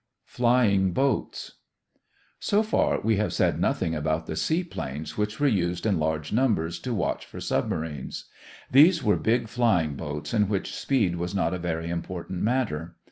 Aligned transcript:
FLYING 0.25 0.93
BOATS 0.93 1.57
So 2.39 2.63
far 2.63 2.99
we 3.01 3.17
have 3.17 3.31
said 3.33 3.59
nothing 3.59 3.93
about 3.93 4.25
the 4.25 4.35
seaplanes 4.35 5.15
which 5.15 5.39
were 5.39 5.45
used 5.45 5.85
in 5.85 5.99
large 5.99 6.33
numbers 6.33 6.79
to 6.79 6.91
watch 6.91 7.23
for 7.23 7.39
submarines. 7.39 8.25
These 8.71 9.03
were 9.03 9.15
big 9.15 9.47
flying 9.47 9.93
boats 9.93 10.33
in 10.33 10.47
which 10.49 10.73
speed 10.75 11.17
was 11.17 11.35
not 11.35 11.53
a 11.53 11.59
very 11.59 11.91
important 11.91 12.41
matter. 12.41 12.95